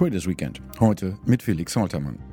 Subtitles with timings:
[0.00, 0.62] Traders Weekend.
[0.80, 2.29] Heute mit Felix Holtermann.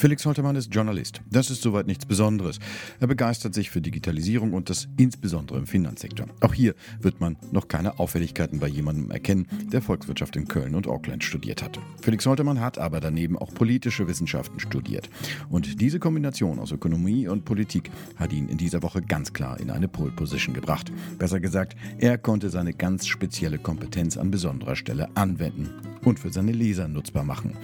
[0.00, 1.20] Felix Holtermann ist Journalist.
[1.30, 2.58] Das ist soweit nichts Besonderes.
[3.00, 6.26] Er begeistert sich für Digitalisierung und das insbesondere im Finanzsektor.
[6.40, 10.86] Auch hier wird man noch keine Auffälligkeiten bei jemandem erkennen, der Volkswirtschaft in Köln und
[10.86, 11.78] Auckland studiert hat.
[12.00, 15.10] Felix Holtermann hat aber daneben auch politische Wissenschaften studiert.
[15.50, 19.70] Und diese Kombination aus Ökonomie und Politik hat ihn in dieser Woche ganz klar in
[19.70, 20.90] eine Pole Position gebracht.
[21.18, 25.68] Besser gesagt, er konnte seine ganz spezielle Kompetenz an besonderer Stelle anwenden
[26.04, 27.58] und für seine Leser nutzbar machen.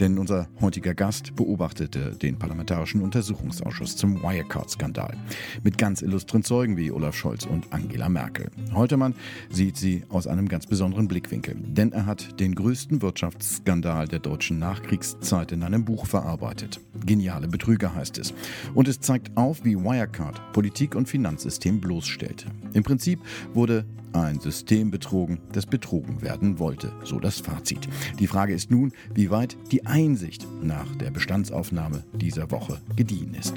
[0.00, 1.36] Denn unser heutiger Gast
[1.82, 5.16] beobachtete den Parlamentarischen Untersuchungsausschuss zum Wirecard-Skandal
[5.62, 8.50] mit ganz illustren Zeugen wie Olaf Scholz und Angela Merkel.
[8.72, 9.14] Holtermann
[9.50, 14.58] sieht sie aus einem ganz besonderen Blickwinkel, denn er hat den größten Wirtschaftsskandal der deutschen
[14.58, 16.80] Nachkriegszeit in einem Buch verarbeitet.
[17.04, 18.34] Geniale Betrüger heißt es.
[18.74, 22.46] Und es zeigt auf, wie Wirecard Politik und Finanzsystem bloßstellte.
[22.72, 23.20] Im Prinzip
[23.54, 27.88] wurde ein System betrogen, das betrogen werden wollte, so das Fazit.
[28.18, 33.54] Die Frage ist nun, wie weit die Einsicht nach der Bestandsaufnahme dieser Woche gediehen ist.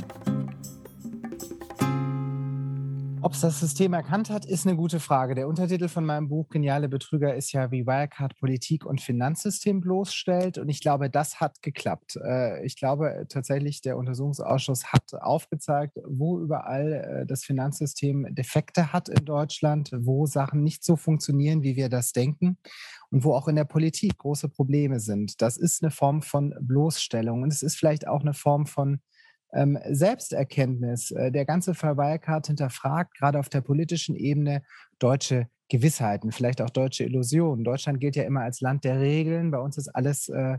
[3.25, 5.33] Ob es das System erkannt hat, ist eine gute Frage.
[5.33, 10.59] Der Untertitel von meinem Buch Geniale Betrüger ist ja, wie Wirecard Politik und Finanzsystem bloßstellt.
[10.59, 12.19] Und ich glaube, das hat geklappt.
[12.23, 19.09] Äh, ich glaube tatsächlich, der Untersuchungsausschuss hat aufgezeigt, wo überall äh, das Finanzsystem Defekte hat
[19.09, 22.59] in Deutschland, wo Sachen nicht so funktionieren, wie wir das denken
[23.09, 25.41] und wo auch in der Politik große Probleme sind.
[25.41, 28.99] Das ist eine Form von Bloßstellung und es ist vielleicht auch eine Form von
[29.53, 31.11] ähm, Selbsterkenntnis.
[31.11, 34.63] Äh, der ganze Fall Wirecard hinterfragt gerade auf der politischen Ebene
[34.99, 37.63] deutsche Gewissheiten, vielleicht auch deutsche Illusionen.
[37.63, 39.51] Deutschland gilt ja immer als Land der Regeln.
[39.51, 40.57] Bei uns ist alles äh,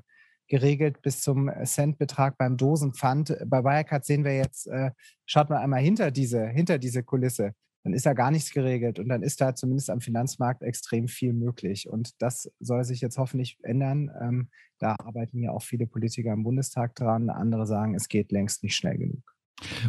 [0.48, 3.36] geregelt bis zum Centbetrag beim Dosenpfand.
[3.46, 4.90] Bei Wirecard sehen wir jetzt, äh,
[5.24, 7.52] schaut mal einmal hinter diese, hinter diese Kulisse
[7.86, 11.32] dann ist da gar nichts geregelt und dann ist da zumindest am Finanzmarkt extrem viel
[11.32, 11.88] möglich.
[11.88, 14.10] Und das soll sich jetzt hoffentlich ändern.
[14.20, 14.48] Ähm,
[14.80, 17.30] da arbeiten ja auch viele Politiker im Bundestag dran.
[17.30, 19.36] Andere sagen, es geht längst nicht schnell genug.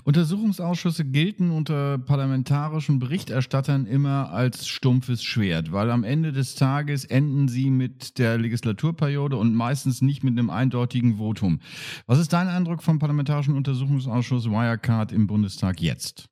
[0.04, 7.48] Untersuchungsausschüsse gelten unter parlamentarischen Berichterstattern immer als stumpfes Schwert, weil am Ende des Tages enden
[7.48, 11.62] sie mit der Legislaturperiode und meistens nicht mit einem eindeutigen Votum.
[12.06, 16.30] Was ist dein Eindruck vom Parlamentarischen Untersuchungsausschuss Wirecard im Bundestag jetzt?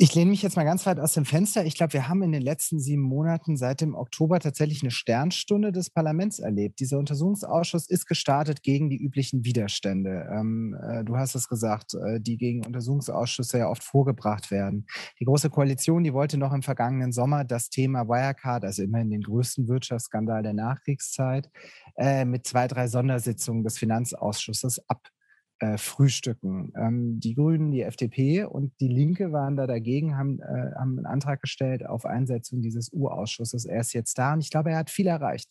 [0.00, 1.66] Ich lehne mich jetzt mal ganz weit aus dem Fenster.
[1.66, 5.72] Ich glaube, wir haben in den letzten sieben Monaten seit dem Oktober tatsächlich eine Sternstunde
[5.72, 6.78] des Parlaments erlebt.
[6.78, 10.28] Dieser Untersuchungsausschuss ist gestartet gegen die üblichen Widerstände.
[10.32, 14.86] Ähm, äh, du hast es gesagt, äh, die gegen Untersuchungsausschüsse ja oft vorgebracht werden.
[15.18, 19.22] Die Große Koalition, die wollte noch im vergangenen Sommer das Thema Wirecard, also immerhin den
[19.22, 21.50] größten Wirtschaftsskandal der Nachkriegszeit,
[21.96, 25.10] äh, mit zwei, drei Sondersitzungen des Finanzausschusses ab
[25.60, 26.72] äh, frühstücken.
[26.76, 31.06] Ähm, die Grünen, die FDP und die Linke waren da dagegen, haben, äh, haben einen
[31.06, 33.64] Antrag gestellt auf Einsetzung dieses U-Ausschusses.
[33.64, 35.48] Er ist jetzt da und ich glaube, er hat viel erreicht.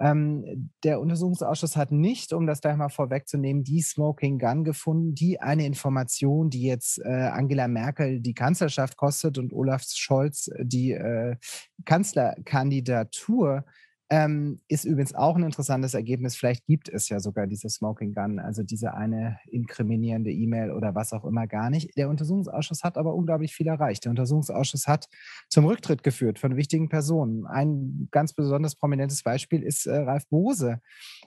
[0.00, 5.40] Ähm, der Untersuchungsausschuss hat nicht, um das gleich mal vorwegzunehmen, die Smoking Gun gefunden, die
[5.40, 11.36] eine Information, die jetzt äh, Angela Merkel die Kanzlerschaft kostet und Olaf Scholz die äh,
[11.84, 13.64] Kanzlerkandidatur
[14.10, 16.36] ähm, ist übrigens auch ein interessantes Ergebnis.
[16.36, 21.12] Vielleicht gibt es ja sogar diese Smoking Gun, also diese eine inkriminierende E-Mail oder was
[21.12, 21.96] auch immer gar nicht.
[21.96, 24.04] Der Untersuchungsausschuss hat aber unglaublich viel erreicht.
[24.04, 25.08] Der Untersuchungsausschuss hat
[25.48, 27.46] zum Rücktritt geführt von wichtigen Personen.
[27.46, 30.80] Ein ganz besonders prominentes Beispiel ist äh, Ralf Bose,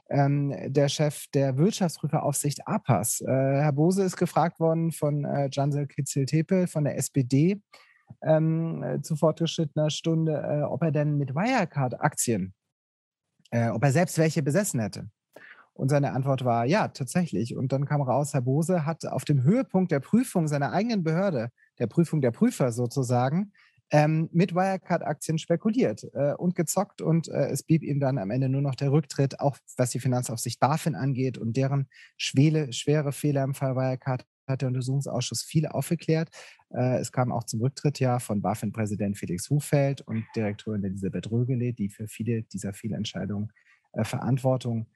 [0.09, 3.21] ähm, der Chef der Wirtschaftsprüferaufsicht APAS.
[3.21, 7.59] Äh, Herr Bose ist gefragt worden von äh, Jansel Kitzel-Tepel von der SPD.
[8.23, 12.53] Ähm, äh, zu fortgeschrittener Stunde, äh, ob er denn mit Wirecard-Aktien
[13.51, 15.09] äh, ob er selbst welche besessen hätte.
[15.73, 17.55] Und seine Antwort war ja, tatsächlich.
[17.55, 21.49] Und dann kam raus, Herr Bose hat auf dem Höhepunkt der Prüfung seiner eigenen Behörde,
[21.77, 23.51] der Prüfung der Prüfer sozusagen,
[23.91, 27.01] ähm, mit Wirecard-Aktien spekuliert äh, und gezockt.
[27.01, 29.99] Und äh, es blieb ihm dann am Ende nur noch der Rücktritt, auch was die
[29.99, 31.87] Finanzaufsicht BaFin angeht und deren
[32.17, 36.29] schwere, schwere Fehler im Fall Wirecard hat der Untersuchungsausschuss viel aufgeklärt.
[36.69, 41.73] Äh, es kam auch zum Rücktritt ja von BaFin-Präsident Felix Hufeld und Direktorin Elisabeth Rögele,
[41.73, 43.51] die für viele dieser Fehlentscheidungen
[43.93, 44.87] äh, Verantwortung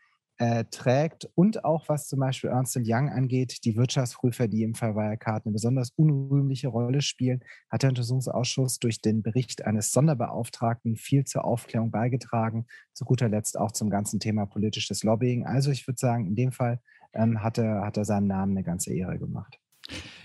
[0.42, 1.30] äh, trägt.
[1.36, 5.54] Und auch was zum Beispiel Ernst Young angeht, die Wirtschaftsprüfer, die im Fall Wirecard eine
[5.54, 11.92] besonders unrühmliche Rolle spielen, hat der Untersuchungsausschuss durch den Bericht eines Sonderbeauftragten viel zur Aufklärung
[11.92, 12.66] beigetragen.
[12.94, 15.46] Zu guter Letzt auch zum ganzen Thema politisches Lobbying.
[15.46, 16.82] Also ich würde sagen, in dem Fall
[17.14, 19.60] ähm, hat, er, hat er seinem Namen eine ganze Ehre gemacht.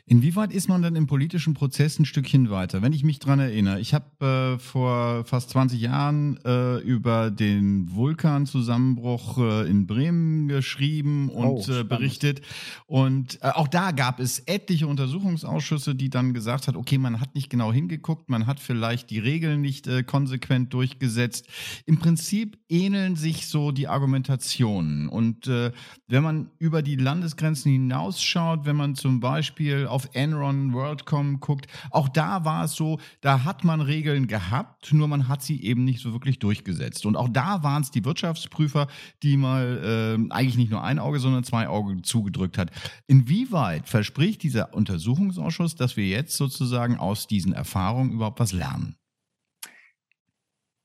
[0.08, 2.80] Inwieweit ist man denn im politischen Prozess ein Stückchen weiter?
[2.80, 7.92] Wenn ich mich dran erinnere, ich habe äh, vor fast 20 Jahren äh, über den
[7.92, 12.40] Vulkanzusammenbruch äh, in Bremen geschrieben und oh, berichtet.
[12.86, 17.34] Und äh, auch da gab es etliche Untersuchungsausschüsse, die dann gesagt hat, okay, man hat
[17.34, 21.48] nicht genau hingeguckt, man hat vielleicht die Regeln nicht äh, konsequent durchgesetzt.
[21.84, 25.08] Im Prinzip ähneln sich so die Argumentationen.
[25.08, 31.68] Und wenn man über die Landesgrenzen hinausschaut, wenn man zum Beispiel auf Enron, WorldCom guckt,
[31.90, 35.86] auch da war es so, da hat man Regeln gehabt, nur man hat sie eben
[35.86, 37.06] nicht so wirklich durchgesetzt.
[37.06, 38.88] Und auch da waren es die Wirtschaftsprüfer,
[39.22, 42.70] die mal äh, eigentlich nicht nur ein Auge, sondern zwei Augen zugedrückt hat.
[43.06, 48.96] Inwieweit verspricht dieser Untersuchungsausschuss, dass wir jetzt sozusagen aus diesen Erfahrungen überhaupt was lernen?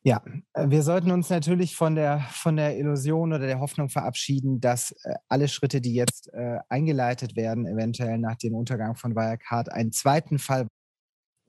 [0.04, 4.60] Ja, äh, wir sollten uns natürlich von der, von der Illusion oder der Hoffnung verabschieden,
[4.60, 9.72] dass äh, alle Schritte, die jetzt äh, eingeleitet werden, eventuell nach dem Untergang von Wirecard,
[9.72, 10.68] einen zweiten Fall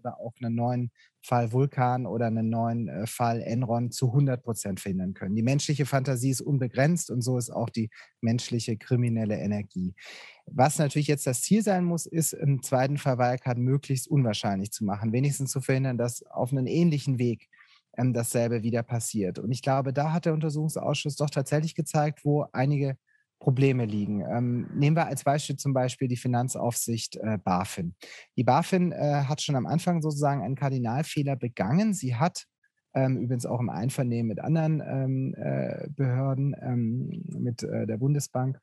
[0.01, 0.91] oder auch einen neuen
[1.25, 5.37] Fall Vulkan oder einen neuen äh, Fall Enron zu 100 Prozent verhindern können.
[5.37, 7.89] Die menschliche Fantasie ist unbegrenzt und so ist auch die
[8.21, 9.95] menschliche kriminelle Energie.
[10.47, 14.85] Was natürlich jetzt das Ziel sein muss, ist, im zweiten Fall Wirecard möglichst unwahrscheinlich zu
[14.85, 17.49] machen, wenigstens zu verhindern, dass auf einen ähnlichen Weg
[17.97, 19.39] ähm, dasselbe wieder passiert.
[19.39, 22.97] Und ich glaube, da hat der Untersuchungsausschuss doch tatsächlich gezeigt, wo einige
[23.39, 24.21] Probleme liegen.
[24.21, 27.97] Ähm, nehmen wir als Beispiel zum Beispiel die Finanzaufsicht äh, BaFin.
[28.37, 31.93] Die BaFin äh, hat schon am Anfang sozusagen einen Kardinalfehler begangen.
[31.93, 32.47] Sie hat
[32.95, 38.61] ähm, übrigens auch im Einvernehmen mit anderen ähm, äh, Behörden, ähm, mit äh, der Bundesbank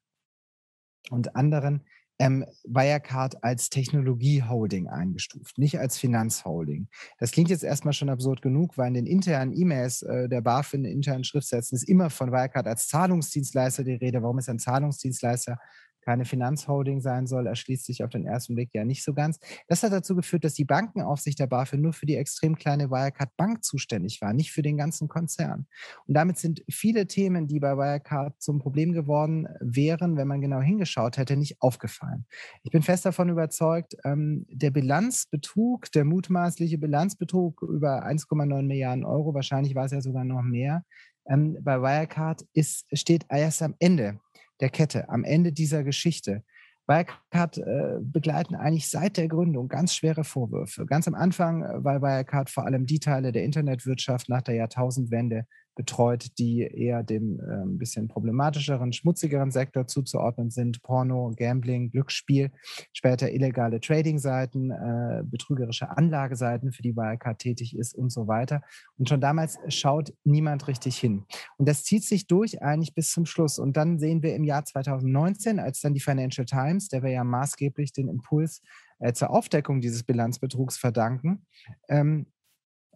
[1.09, 1.85] und anderen,
[2.19, 6.87] ähm, Wirecard als Technologie-Holding eingestuft, nicht als Finanzholding.
[7.17, 10.83] Das klingt jetzt erstmal schon absurd genug, weil in den internen E-Mails äh, der BaFin,
[10.83, 14.21] in internen Schriftsätzen, ist immer von Wirecard als Zahlungsdienstleister die Rede.
[14.21, 15.57] Warum ist ein Zahlungsdienstleister?
[16.01, 19.39] Keine Finanzholding sein soll, erschließt sich auf den ersten Blick ja nicht so ganz.
[19.67, 23.35] Das hat dazu geführt, dass die Bankenaufsicht der BaFin nur für die extrem kleine Wirecard
[23.37, 25.67] Bank zuständig war, nicht für den ganzen Konzern.
[26.05, 30.61] Und damit sind viele Themen, die bei Wirecard zum Problem geworden wären, wenn man genau
[30.61, 32.25] hingeschaut hätte, nicht aufgefallen.
[32.63, 39.33] Ich bin fest davon überzeugt, ähm, der Bilanzbetrug, der mutmaßliche Bilanzbetrug über 1,9 Milliarden Euro,
[39.33, 40.83] wahrscheinlich war es ja sogar noch mehr,
[41.29, 44.19] ähm, bei Wirecard ist, steht erst am Ende
[44.59, 46.43] der Kette, am Ende dieser Geschichte.
[46.87, 50.87] Wirecard äh, begleiten eigentlich seit der Gründung ganz schwere Vorwürfe.
[50.87, 55.45] Ganz am Anfang äh, war Wirecard vor allem die Teile der Internetwirtschaft nach der Jahrtausendwende
[55.79, 60.83] betreut, die eher dem äh, bisschen problematischeren, schmutzigeren Sektor zuzuordnen sind.
[60.83, 62.51] Porno, Gambling, Glücksspiel,
[62.91, 68.61] später illegale Trading-Seiten, äh, betrügerische Anlageseiten, für die Wirecard tätig ist und so weiter.
[68.97, 71.23] Und schon damals schaut niemand richtig hin.
[71.57, 73.57] Und das zieht sich durch eigentlich bis zum Schluss.
[73.57, 77.23] Und dann sehen wir im Jahr 2019, als dann die Financial Times, der wir ja
[77.23, 78.61] maßgeblich den Impuls
[78.99, 81.45] äh, zur Aufdeckung dieses Bilanzbetrugs verdanken,
[81.87, 82.25] ähm,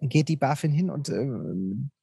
[0.10, 1.28] geht die BaFin hin und äh,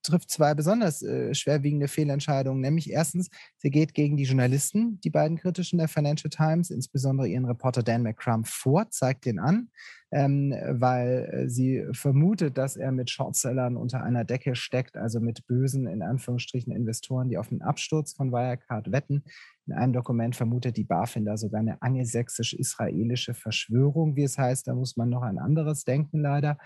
[0.02, 2.61] trifft zwei besonders äh, schwerwiegende Fehlentscheidungen.
[2.61, 7.44] Nämlich erstens, sie geht gegen die Journalisten, die beiden kritischen der Financial Times, insbesondere ihren
[7.44, 9.69] Reporter Dan McCrum vor, zeigt den an,
[10.12, 15.46] ähm, weil äh, sie vermutet, dass er mit Shortsellern unter einer Decke steckt, also mit
[15.46, 19.25] bösen, in Anführungsstrichen, Investoren, die auf den Absturz von Wirecard wetten.
[19.67, 24.67] In einem Dokument vermutet die BaFin da sogar eine angelsächsisch-israelische Verschwörung, wie es heißt.
[24.67, 26.58] Da muss man noch ein anderes denken, leider.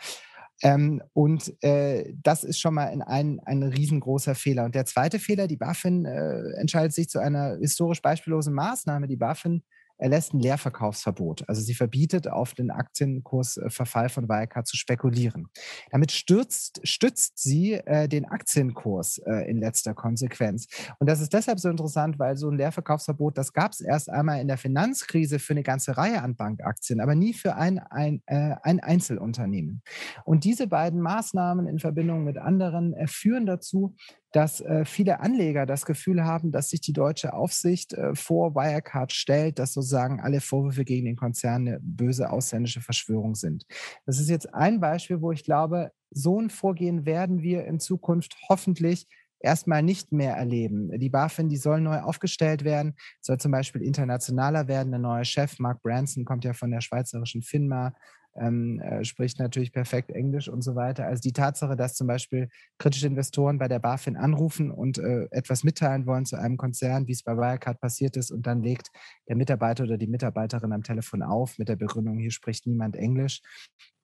[0.62, 4.65] Ähm, und äh, das ist schon mal ein, ein riesengroßer Fehler.
[4.65, 9.08] Und der zweite Fehler, die BaFin äh, entscheidet sich zu einer historisch beispiellosen Maßnahme.
[9.08, 9.63] Die BaFin
[9.98, 11.48] erlässt ein Leerverkaufsverbot.
[11.48, 15.48] Also sie verbietet, auf den Aktienkursverfall von Wirecard zu spekulieren.
[15.91, 20.67] Damit stürzt, stützt sie äh, den Aktienkurs äh, in letzter Konsequenz.
[20.98, 24.41] Und das ist deshalb so interessant, weil so ein Leerverkaufsverbot, das gab es erst einmal
[24.41, 28.56] in der Finanzkrise für eine ganze Reihe an Bankaktien, aber nie für ein, ein, äh,
[28.63, 29.82] ein Einzelunternehmen.
[30.24, 33.94] Und diese beiden Maßnahmen in Verbindung mit anderen äh, führen dazu,
[34.34, 39.12] dass äh, viele Anleger das Gefühl haben, dass sich die deutsche Aufsicht äh, vor Wirecard
[39.12, 43.64] stellt, dass sozusagen alle Vorwürfe gegen den Konzern eine böse ausländische Verschwörung sind.
[44.06, 48.36] Das ist jetzt ein Beispiel, wo ich glaube, so ein Vorgehen werden wir in Zukunft
[48.48, 49.06] hoffentlich
[49.38, 50.91] erstmal nicht mehr erleben.
[50.98, 54.91] Die BaFin, die soll neu aufgestellt werden, soll zum Beispiel internationaler werden.
[54.91, 57.94] Der neue Chef, Mark Branson, kommt ja von der schweizerischen FINMA,
[58.36, 61.06] ähm, äh, spricht natürlich perfekt Englisch und so weiter.
[61.06, 62.48] Also die Tatsache, dass zum Beispiel
[62.79, 67.12] kritische Investoren bei der BaFin anrufen und äh, etwas mitteilen wollen zu einem Konzern, wie
[67.12, 68.91] es bei Wirecard passiert ist, und dann legt
[69.29, 73.41] der Mitarbeiter oder die Mitarbeiterin am Telefon auf mit der Begründung, hier spricht niemand Englisch.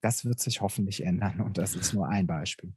[0.00, 2.72] Das wird sich hoffentlich ändern und das ist nur ein Beispiel.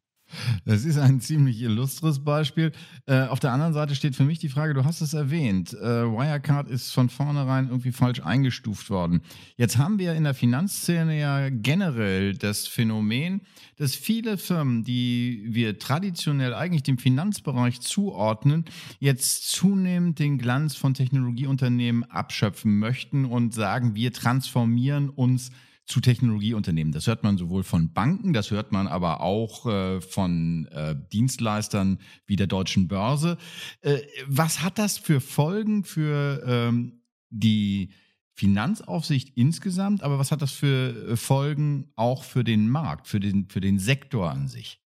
[0.65, 2.71] Das ist ein ziemlich illustres Beispiel.
[3.05, 6.05] Äh, auf der anderen Seite steht für mich die Frage, du hast es erwähnt, äh,
[6.05, 9.21] Wirecard ist von vornherein irgendwie falsch eingestuft worden.
[9.57, 13.41] Jetzt haben wir in der Finanzszene ja generell das Phänomen,
[13.77, 18.65] dass viele Firmen, die wir traditionell eigentlich dem Finanzbereich zuordnen,
[18.99, 25.51] jetzt zunehmend den Glanz von Technologieunternehmen abschöpfen möchten und sagen, wir transformieren uns
[25.85, 26.93] zu Technologieunternehmen.
[26.93, 31.99] Das hört man sowohl von Banken, das hört man aber auch äh, von äh, Dienstleistern
[32.25, 33.37] wie der deutschen Börse.
[33.81, 37.91] Äh, was hat das für Folgen für ähm, die
[38.35, 43.49] Finanzaufsicht insgesamt, aber was hat das für äh, Folgen auch für den Markt, für den,
[43.49, 44.82] für den Sektor an sich?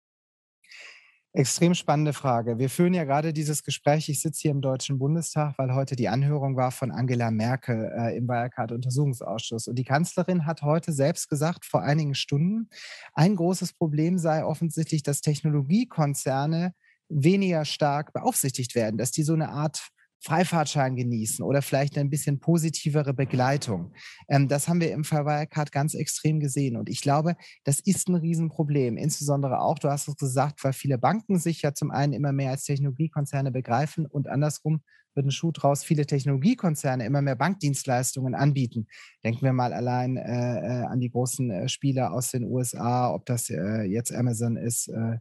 [1.36, 2.58] Extrem spannende Frage.
[2.58, 4.08] Wir führen ja gerade dieses Gespräch.
[4.08, 8.16] Ich sitze hier im Deutschen Bundestag, weil heute die Anhörung war von Angela Merkel äh,
[8.16, 9.68] im Wirecard-Untersuchungsausschuss.
[9.68, 12.70] Und die Kanzlerin hat heute selbst gesagt, vor einigen Stunden,
[13.12, 16.72] ein großes Problem sei offensichtlich, dass Technologiekonzerne
[17.10, 22.40] weniger stark beaufsichtigt werden, dass die so eine Art Freifahrtschein genießen oder vielleicht ein bisschen
[22.40, 23.92] positivere Begleitung.
[24.28, 26.76] Ähm, das haben wir im Fall Wirecard ganz extrem gesehen.
[26.76, 28.96] Und ich glaube, das ist ein Riesenproblem.
[28.96, 32.50] Insbesondere auch, du hast es gesagt, weil viele Banken sich ja zum einen immer mehr
[32.50, 34.80] als Technologiekonzerne begreifen und andersrum
[35.16, 38.86] wird ein Schuh draus, viele Technologiekonzerne immer mehr Bankdienstleistungen anbieten.
[39.24, 43.24] Denken wir mal allein äh, äh an die großen äh, Spieler aus den USA, ob
[43.26, 45.18] das äh, jetzt Amazon ist, äh,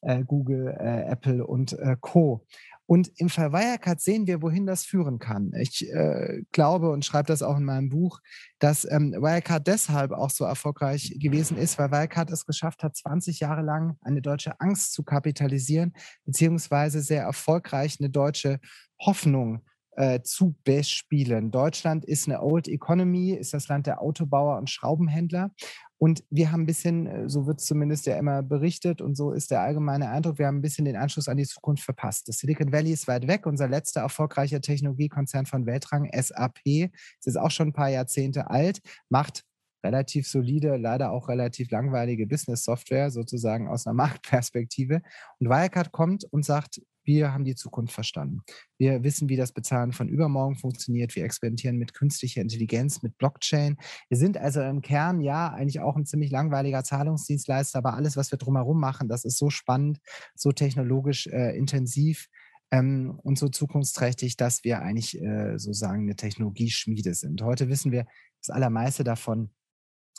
[0.00, 2.46] äh Google, Apple und Co.
[2.86, 5.52] Und im Fall Wirecard sehen wir, wohin das führen kann.
[5.58, 8.20] Ich äh, glaube und schreibe das auch in meinem Buch,
[8.58, 13.40] dass ähm, Wirecard deshalb auch so erfolgreich gewesen ist, weil Wirecard es geschafft hat, 20
[13.40, 18.60] Jahre lang eine deutsche Angst zu kapitalisieren, beziehungsweise sehr erfolgreich eine deutsche
[19.00, 19.62] Hoffnung
[19.96, 21.50] äh, zu bespielen.
[21.50, 25.50] Deutschland ist eine Old Economy, ist das Land der Autobauer und Schraubenhändler.
[25.98, 29.32] Und wir haben ein bisschen, äh, so wird es zumindest ja immer berichtet und so
[29.32, 32.28] ist der allgemeine Eindruck, wir haben ein bisschen den Anschluss an die Zukunft verpasst.
[32.28, 33.46] Das Silicon Valley ist weit weg.
[33.46, 38.80] Unser letzter erfolgreicher Technologiekonzern von Weltrang, SAP, ist jetzt auch schon ein paar Jahrzehnte alt,
[39.08, 39.44] macht
[39.84, 45.02] relativ solide, leider auch relativ langweilige Business-Software, sozusagen aus einer Marktperspektive.
[45.38, 48.40] Und Wirecard kommt und sagt, wir haben die Zukunft verstanden.
[48.78, 51.14] Wir wissen, wie das Bezahlen von übermorgen funktioniert.
[51.14, 53.76] Wir experimentieren mit künstlicher Intelligenz, mit Blockchain.
[54.08, 58.30] Wir sind also im Kern ja eigentlich auch ein ziemlich langweiliger Zahlungsdienstleister, aber alles, was
[58.30, 60.00] wir drumherum machen, das ist so spannend,
[60.34, 62.28] so technologisch äh, intensiv
[62.70, 67.42] ähm, und so zukunftsträchtig, dass wir eigentlich äh, sozusagen eine Technologieschmiede sind.
[67.42, 68.06] Heute wissen wir,
[68.40, 69.50] das allermeiste davon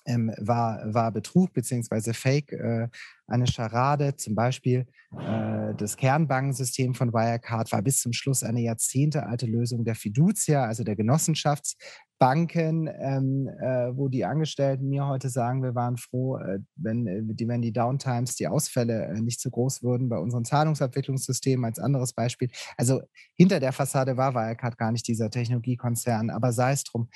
[0.06, 2.14] ähm, war, war Betrug bzw.
[2.14, 2.88] Fake, äh,
[3.28, 4.16] eine Scharade.
[4.16, 4.86] Zum Beispiel
[5.18, 10.84] äh, das Kernbankensystem von Wirecard war bis zum Schluss eine jahrzehntealte Lösung der Fiducia, also
[10.84, 17.08] der Genossenschaftsbanken, ähm, äh, wo die Angestellten mir heute sagen, wir waren froh, äh, wenn,
[17.08, 21.66] äh, die, wenn die Downtimes, die Ausfälle äh, nicht so groß würden bei unseren Zahlungsabwicklungssystemen
[21.66, 22.50] als anderes Beispiel.
[22.78, 23.02] Also
[23.36, 27.10] hinter der Fassade war Wirecard gar nicht dieser Technologiekonzern, aber sei es drum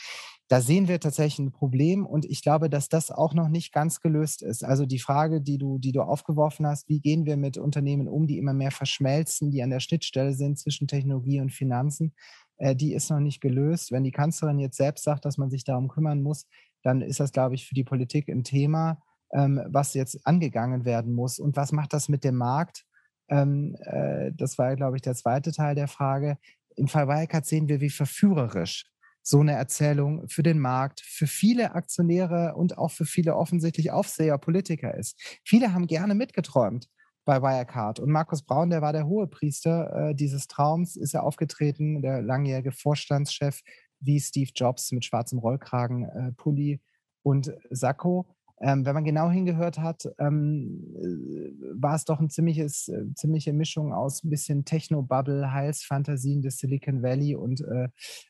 [0.50, 4.02] da sehen wir tatsächlich ein Problem und ich glaube, dass das auch noch nicht ganz
[4.02, 4.66] gelöst ist.
[4.66, 8.26] Also die Frage, die du, die du aufgeworfen hast, wie gehen wir mit Unternehmen um,
[8.26, 12.16] die immer mehr verschmelzen, die an der Schnittstelle sind zwischen Technologie und Finanzen,
[12.58, 13.92] äh, die ist noch nicht gelöst.
[13.92, 16.48] Wenn die Kanzlerin jetzt selbst sagt, dass man sich darum kümmern muss,
[16.82, 21.14] dann ist das, glaube ich, für die Politik ein Thema, ähm, was jetzt angegangen werden
[21.14, 21.38] muss.
[21.38, 22.86] Und was macht das mit dem Markt?
[23.30, 26.40] Ähm, äh, das war, glaube ich, der zweite Teil der Frage.
[26.76, 28.90] Im Fall Wirecard sehen wir, wie verführerisch
[29.22, 34.38] so eine Erzählung für den Markt, für viele Aktionäre und auch für viele offensichtlich Aufseher,
[34.38, 35.20] Politiker ist.
[35.44, 36.88] Viele haben gerne mitgeträumt
[37.26, 38.00] bei Wirecard.
[38.00, 42.72] Und Markus Braun, der war der Hohepriester äh, dieses Traums, ist er aufgetreten, der langjährige
[42.72, 43.62] Vorstandschef
[44.00, 46.82] wie Steve Jobs mit schwarzem Rollkragen, äh, Pulli
[47.22, 48.36] und Sakko.
[48.62, 53.54] Ähm, wenn man genau hingehört hat, ähm, äh, war es doch ein ziemliches, äh, ziemliche
[53.54, 57.88] Mischung aus ein bisschen Techno-Bubble, Heilsfantasien des Silicon Valley und äh,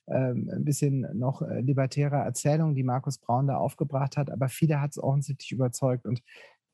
[0.07, 4.29] ähm, ein bisschen noch äh, libertärer Erzählung, die Markus Braun da aufgebracht hat.
[4.29, 6.05] Aber viele hat es offensichtlich überzeugt.
[6.05, 6.21] Und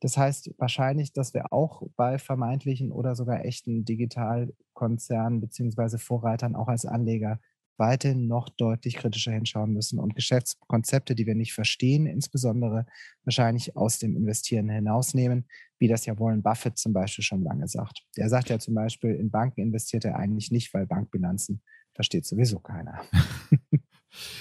[0.00, 6.68] das heißt wahrscheinlich, dass wir auch bei vermeintlichen oder sogar echten Digitalkonzernen beziehungsweise Vorreitern auch
[6.68, 7.40] als Anleger
[7.78, 12.86] weiterhin noch deutlich kritischer hinschauen müssen und Geschäftskonzepte, die wir nicht verstehen, insbesondere
[13.24, 15.46] wahrscheinlich aus dem Investieren hinausnehmen,
[15.78, 18.02] wie das ja Warren Buffett zum Beispiel schon lange sagt.
[18.16, 21.62] Der sagt ja zum Beispiel, in Banken investiert er eigentlich nicht, weil Bankbilanzen
[21.94, 23.02] versteht sowieso keiner.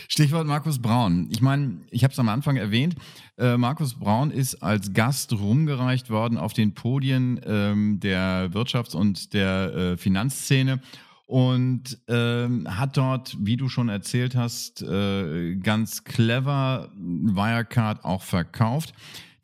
[0.08, 1.28] Stichwort Markus Braun.
[1.32, 2.96] Ich meine, ich habe es am Anfang erwähnt,
[3.38, 9.34] äh, Markus Braun ist als Gast rumgereicht worden auf den Podien ähm, der Wirtschafts- und
[9.34, 10.80] der äh, Finanzszene
[11.26, 18.94] und ähm, hat dort, wie du schon erzählt hast, äh, ganz clever Wirecard auch verkauft.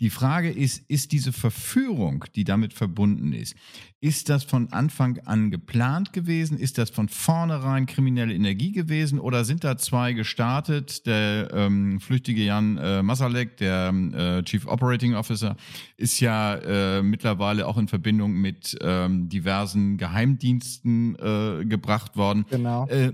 [0.01, 3.55] Die Frage ist, ist diese Verführung, die damit verbunden ist,
[3.99, 6.57] ist das von Anfang an geplant gewesen?
[6.57, 9.19] Ist das von vornherein kriminelle Energie gewesen?
[9.19, 11.05] Oder sind da zwei gestartet?
[11.05, 15.55] Der ähm, flüchtige Jan äh, Masalek, der äh, Chief Operating Officer,
[15.97, 22.47] ist ja äh, mittlerweile auch in Verbindung mit ähm, diversen Geheimdiensten äh, gebracht worden.
[22.49, 22.87] Genau.
[22.87, 23.13] Äh,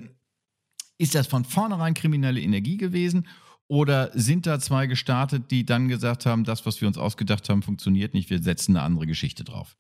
[0.98, 3.28] ist das von vornherein kriminelle Energie gewesen?
[3.70, 7.62] Oder sind da zwei gestartet, die dann gesagt haben, das, was wir uns ausgedacht haben,
[7.62, 9.76] funktioniert nicht, wir setzen eine andere Geschichte drauf?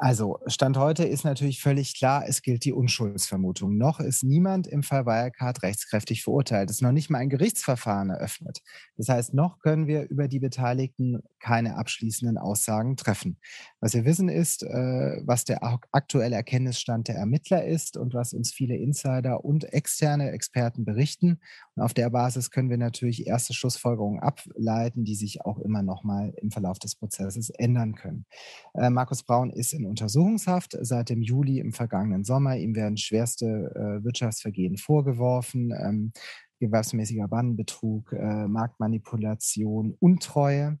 [0.00, 3.76] Also, Stand heute ist natürlich völlig klar, es gilt die Unschuldsvermutung.
[3.76, 6.70] Noch ist niemand im Fall Wirecard rechtskräftig verurteilt.
[6.70, 8.62] Es ist noch nicht mal ein Gerichtsverfahren eröffnet.
[8.96, 13.38] Das heißt, noch können wir über die Beteiligten keine abschließenden Aussagen treffen.
[13.80, 18.52] Was wir wissen ist, äh, was der aktuelle Erkenntnisstand der Ermittler ist und was uns
[18.52, 21.40] viele Insider und externe Experten berichten.
[21.74, 26.04] Und auf der Basis können wir natürlich erste Schlussfolgerungen ableiten, die sich auch immer noch
[26.04, 28.26] mal im Verlauf des Prozesses ändern können.
[28.74, 32.56] Äh, Markus Braun ist in Untersuchungshaft seit dem Juli im vergangenen Sommer.
[32.56, 35.72] Ihm werden schwerste äh, Wirtschaftsvergehen vorgeworfen.
[35.72, 36.12] Ähm,
[36.60, 40.78] gewerbsmäßiger Bandenbetrug, äh, Marktmanipulation, Untreue.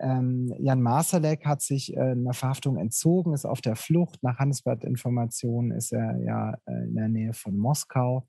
[0.00, 4.22] Ähm, Jan Masalek hat sich äh, einer Verhaftung entzogen, ist auf der Flucht.
[4.22, 8.26] Nach Handelsblatt-Informationen ist er ja äh, in der Nähe von Moskau.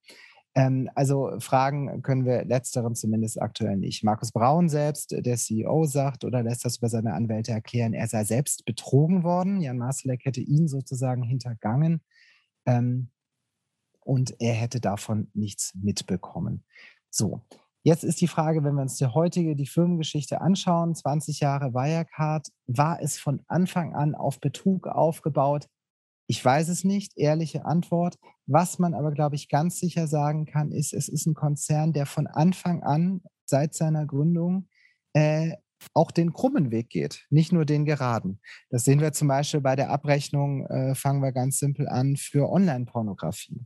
[0.55, 4.03] Ähm, also fragen können wir letzteren zumindest aktuell nicht.
[4.03, 8.23] Markus Braun selbst, der CEO, sagt oder lässt das über seine Anwälte erklären, er sei
[8.23, 9.61] selbst betrogen worden.
[9.61, 12.01] Jan Masalek hätte ihn sozusagen hintergangen
[12.65, 13.09] ähm,
[14.01, 16.63] und er hätte davon nichts mitbekommen.
[17.09, 17.41] So,
[17.85, 22.47] Jetzt ist die Frage, wenn wir uns die heutige, die Firmengeschichte anschauen, 20 Jahre Wirecard,
[22.65, 25.67] war es von Anfang an auf Betrug aufgebaut?
[26.27, 28.17] Ich weiß es nicht, ehrliche Antwort.
[28.45, 32.05] Was man aber, glaube ich, ganz sicher sagen kann, ist, es ist ein Konzern, der
[32.05, 34.67] von Anfang an, seit seiner Gründung,
[35.13, 35.51] äh,
[35.93, 38.39] auch den krummen Weg geht, nicht nur den geraden.
[38.69, 42.49] Das sehen wir zum Beispiel bei der Abrechnung, äh, fangen wir ganz simpel an, für
[42.49, 43.65] Online-Pornografie.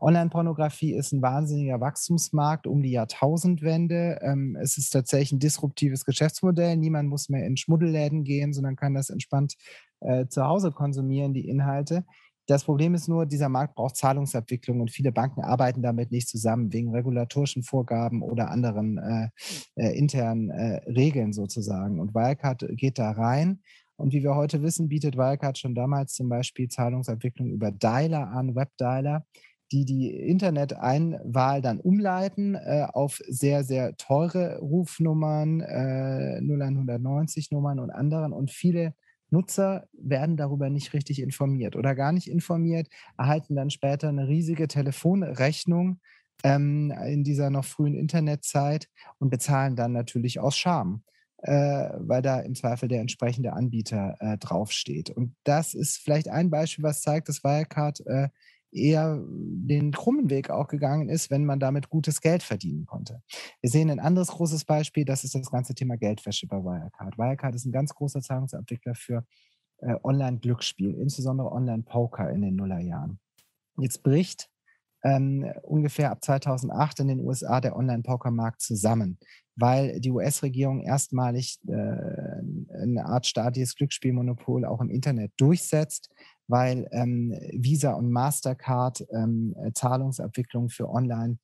[0.00, 4.18] Online-Pornografie ist ein wahnsinniger Wachstumsmarkt um die Jahrtausendwende.
[4.22, 6.76] Ähm, es ist tatsächlich ein disruptives Geschäftsmodell.
[6.76, 9.54] Niemand muss mehr in Schmuddelläden gehen, sondern kann das entspannt
[10.00, 12.04] äh, zu Hause konsumieren, die Inhalte.
[12.48, 16.72] Das Problem ist nur, dieser Markt braucht Zahlungsabwicklung und viele Banken arbeiten damit nicht zusammen
[16.72, 19.28] wegen regulatorischen Vorgaben oder anderen äh,
[19.76, 22.00] äh, internen äh, Regeln sozusagen.
[22.00, 23.60] Und Wirecard geht da rein.
[23.96, 28.54] Und wie wir heute wissen, bietet Wirecard schon damals zum Beispiel Zahlungsabwicklung über Dialer an,
[28.54, 29.26] Webdialer
[29.72, 38.32] die die Internet-Einwahl dann umleiten äh, auf sehr, sehr teure Rufnummern, äh, 0190-Nummern und anderen.
[38.32, 38.94] Und viele
[39.30, 44.68] Nutzer werden darüber nicht richtig informiert oder gar nicht informiert, erhalten dann später eine riesige
[44.68, 46.00] Telefonrechnung
[46.44, 51.02] ähm, in dieser noch frühen Internetzeit und bezahlen dann natürlich aus Scham.
[51.40, 55.10] Äh, weil da im Zweifel der entsprechende Anbieter äh, draufsteht.
[55.10, 58.28] Und das ist vielleicht ein Beispiel, was zeigt, dass Wirecard äh,
[58.72, 63.22] eher den krummen Weg auch gegangen ist, wenn man damit gutes Geld verdienen konnte.
[63.60, 67.18] Wir sehen ein anderes großes Beispiel, das ist das ganze Thema Geldwäsche bei Wirecard.
[67.18, 69.24] Wirecard ist ein ganz großer Zahlungsabwickler für
[69.78, 73.18] äh, Online-Glücksspiel, insbesondere Online-Poker in den Nullerjahren.
[73.78, 74.50] Jetzt bricht
[75.04, 79.18] ähm, ungefähr ab 2008 in den USA der Online-Poker-Markt zusammen,
[79.54, 86.10] weil die US-Regierung erstmalig äh, eine Art staatliches Glücksspielmonopol auch im Internet durchsetzt,
[86.48, 91.38] weil ähm, Visa und Mastercard ähm, Zahlungsabwicklung für Online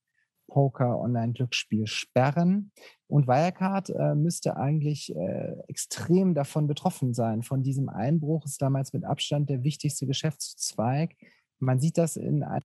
[0.49, 2.73] Poker, Online-Glücksspiel sperren.
[3.07, 8.45] Und Wirecard äh, müsste eigentlich äh, extrem davon betroffen sein, von diesem Einbruch.
[8.45, 11.17] Ist damals mit Abstand der wichtigste Geschäftszweig.
[11.59, 12.63] Man sieht das in einem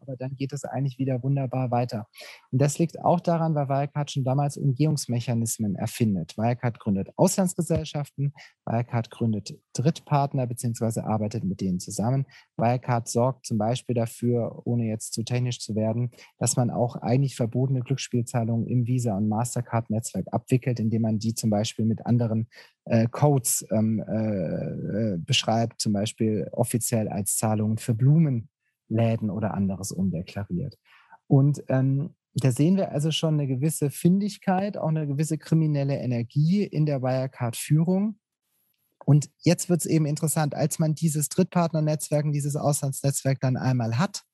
[0.00, 2.06] aber dann geht es eigentlich wieder wunderbar weiter.
[2.50, 6.36] Und das liegt auch daran, weil Wirecard schon damals Umgehungsmechanismen erfindet.
[6.36, 8.32] Wirecard gründet Auslandsgesellschaften,
[8.64, 11.00] Wirecard gründet Drittpartner bzw.
[11.00, 12.26] arbeitet mit denen zusammen.
[12.56, 17.36] Wirecard sorgt zum Beispiel dafür, ohne jetzt zu technisch zu werden, dass man auch eigentlich
[17.36, 22.48] verbotene Glücksspielzahlungen im Visa- und Mastercard-Netzwerk abwickelt, indem man die zum Beispiel mit anderen
[22.84, 28.48] äh, Codes ähm, äh, äh beschreibt, zum Beispiel offiziell als Zahlungen für Blumen
[28.88, 30.78] Läden oder anderes umdeklariert.
[31.26, 36.62] Und ähm, da sehen wir also schon eine gewisse Findigkeit, auch eine gewisse kriminelle Energie
[36.64, 38.18] in der Wirecard-Führung.
[39.04, 43.98] Und jetzt wird es eben interessant, als man dieses Drittpartnernetzwerk und dieses Auslandsnetzwerk dann einmal
[43.98, 44.24] hat,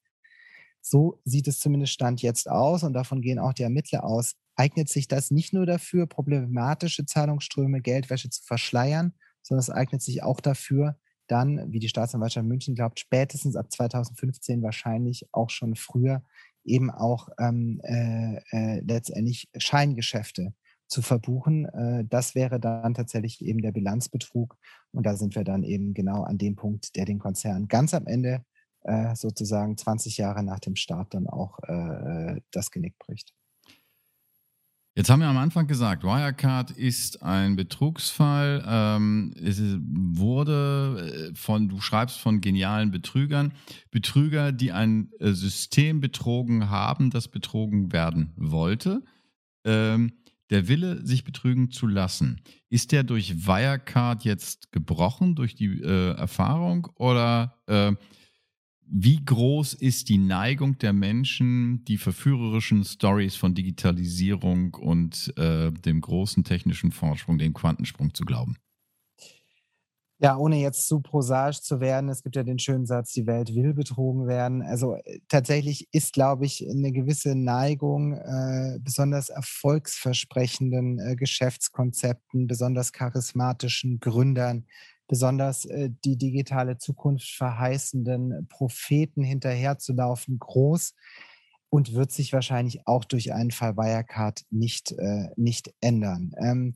[0.81, 4.89] so sieht es zumindest Stand jetzt aus und davon gehen auch die Ermittler aus, eignet
[4.89, 10.41] sich das nicht nur dafür, problematische Zahlungsströme, Geldwäsche zu verschleiern, sondern es eignet sich auch
[10.41, 16.23] dafür, dann, wie die Staatsanwaltschaft München glaubt, spätestens ab 2015 wahrscheinlich auch schon früher
[16.65, 20.55] eben auch ähm, äh, äh, letztendlich Scheingeschäfte
[20.87, 21.67] zu verbuchen.
[21.67, 24.57] Äh, das wäre dann tatsächlich eben der Bilanzbetrug.
[24.93, 28.07] Und da sind wir dann eben genau an dem Punkt, der den Konzern ganz am
[28.07, 28.45] Ende
[28.83, 33.35] äh, sozusagen 20 Jahre nach dem Start dann auch äh, das Genick bricht.
[34.97, 38.65] Jetzt haben wir am Anfang gesagt, Wirecard ist ein Betrugsfall.
[38.65, 43.55] Ähm, es wurde von, du schreibst von genialen Betrügern,
[43.91, 49.03] Betrüger, die ein System betrogen haben, das betrogen werden wollte.
[49.65, 50.13] Ähm,
[50.51, 56.15] der Wille, sich betrügen zu lassen, ist der durch Wirecard jetzt gebrochen, durch die äh,
[56.15, 56.87] Erfahrung?
[56.95, 57.95] Oder äh,
[58.87, 66.01] wie groß ist die Neigung der Menschen, die verführerischen Stories von Digitalisierung und äh, dem
[66.01, 68.57] großen technischen Vorsprung, dem Quantensprung zu glauben?
[70.21, 73.55] Ja, ohne jetzt zu prosaisch zu werden, es gibt ja den schönen Satz, die Welt
[73.55, 74.63] will betrogen werden.
[74.63, 82.93] Also äh, tatsächlich ist, glaube ich, eine gewisse Neigung, äh, besonders erfolgsversprechenden äh, Geschäftskonzepten, besonders
[82.93, 84.67] charismatischen Gründern,
[85.09, 90.95] besonders äh, die digitale Zukunft verheißenden Propheten hinterherzulaufen, groß
[91.69, 96.33] und wird sich wahrscheinlich auch durch einen Fall Wirecard nicht, äh, nicht ändern.
[96.39, 96.75] Ähm,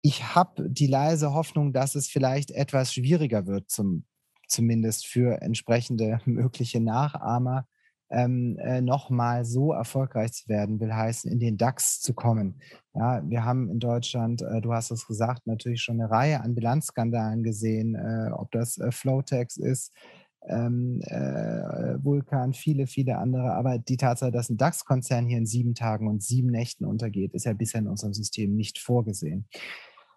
[0.00, 4.04] ich habe die leise Hoffnung, dass es vielleicht etwas schwieriger wird, zum,
[4.48, 7.66] zumindest für entsprechende mögliche Nachahmer,
[8.10, 12.60] ähm, äh, nochmal so erfolgreich zu werden, will heißen, in den DAX zu kommen.
[12.94, 16.54] Ja, wir haben in Deutschland, äh, du hast es gesagt, natürlich schon eine Reihe an
[16.54, 19.92] Bilanzskandalen gesehen, äh, ob das äh, Flowtex ist,
[20.48, 23.54] ähm, äh, Vulkan, viele, viele andere.
[23.54, 27.46] Aber die Tatsache, dass ein DAX-Konzern hier in sieben Tagen und sieben Nächten untergeht, ist
[27.46, 29.48] ja bisher in unserem System nicht vorgesehen.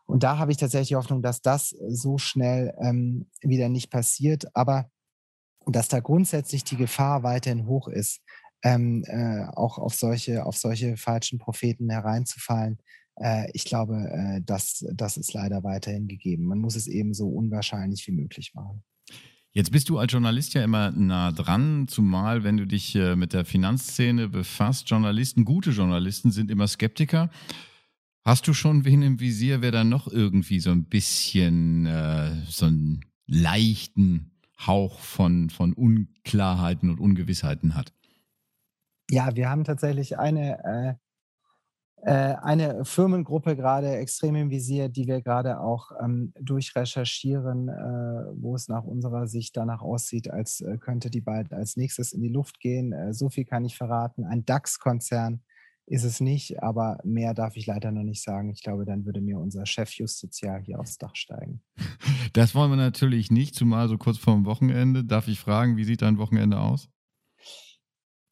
[0.06, 4.89] Und da habe ich tatsächlich Hoffnung, dass das so schnell ähm, wieder nicht passiert, aber
[5.76, 8.22] dass da grundsätzlich die Gefahr weiterhin hoch ist,
[8.64, 12.78] ähm, äh, auch auf solche, auf solche falschen Propheten hereinzufallen.
[13.16, 16.46] Äh, ich glaube, äh, das, das ist leider weiterhin gegeben.
[16.46, 18.84] Man muss es eben so unwahrscheinlich wie möglich machen.
[19.52, 23.34] Jetzt bist du als Journalist ja immer nah dran, zumal wenn du dich äh, mit
[23.34, 24.90] der Finanzszene befasst.
[24.90, 27.32] Journalisten, gute Journalisten sind immer Skeptiker.
[28.24, 32.66] Hast du schon wen im Visier, wer da noch irgendwie so ein bisschen äh, so
[32.66, 37.93] einen leichten Hauch von, von Unklarheiten und Ungewissheiten hat?
[39.10, 40.98] Ja, wir haben tatsächlich eine,
[42.04, 48.41] äh, äh, eine Firmengruppe gerade extrem im Visier, die wir gerade auch ähm, durchrecherchieren, äh,
[48.41, 52.22] wo es nach unserer Sicht danach aussieht, als äh, könnte die bald als nächstes in
[52.22, 52.91] die Luft gehen.
[52.91, 54.26] Äh, so viel kann ich verraten.
[54.26, 55.41] Ein DAX-Konzern
[55.88, 58.52] ist es nicht, aber mehr darf ich leider noch nicht sagen.
[58.52, 61.62] Ich glaube, dann würde mir unser Chef Justizial hier aufs Dach steigen.
[62.34, 65.04] Das wollen wir natürlich nicht, zumal so kurz vor dem Wochenende.
[65.04, 66.88] Darf ich fragen, wie sieht dein Wochenende aus?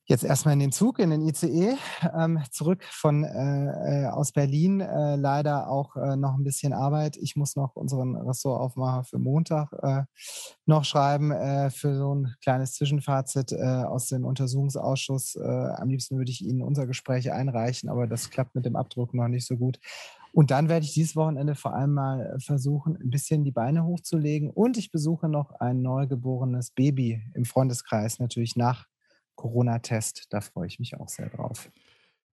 [0.05, 1.75] Jetzt erstmal in den Zug, in den ICE,
[2.15, 4.79] ähm, zurück von äh, äh, aus Berlin.
[4.81, 7.17] Äh, leider auch äh, noch ein bisschen Arbeit.
[7.17, 10.03] Ich muss noch unseren Ressortaufmacher für Montag äh,
[10.65, 15.37] noch schreiben, äh, für so ein kleines Zwischenfazit aus dem Untersuchungsausschuss.
[15.37, 19.27] am liebsten würde ich Ihnen unser Gespräch einreichen, aber das klappt mit dem Abdruck noch
[19.27, 19.79] nicht so gut.
[20.33, 24.49] Und dann werde ich dieses Wochenende vor allem mal versuchen, ein bisschen die Beine hochzulegen.
[24.49, 28.85] Und ich besuche noch ein neugeborenes Baby im Freundeskreis, natürlich nach
[29.45, 30.25] Corona-Test.
[30.31, 31.69] Da freue ich mich auch sehr drauf.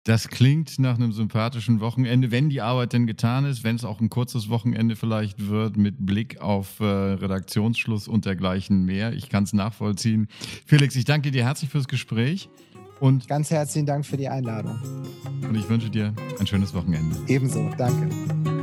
[0.05, 3.99] Das klingt nach einem sympathischen Wochenende, wenn die Arbeit denn getan ist, wenn es auch
[4.01, 9.13] ein kurzes Wochenende vielleicht wird, mit Blick auf äh, Redaktionsschluss und dergleichen mehr.
[9.13, 10.27] Ich kann es nachvollziehen.
[10.65, 12.49] Felix, ich danke dir herzlich fürs Gespräch.
[12.99, 14.79] Und Ganz herzlichen Dank für die Einladung.
[15.41, 17.17] Und ich wünsche dir ein schönes Wochenende.
[17.27, 18.54] Ebenso, danke.